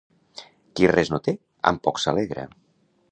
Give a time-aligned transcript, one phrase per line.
[0.79, 1.35] Qui res no té,
[1.73, 2.47] amb poc s'alegra.